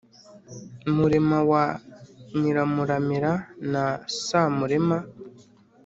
murema 0.95 1.39
wa 1.51 1.63
nyiramuramira 2.39 3.31
na 3.71 3.85
samurema 4.23 4.97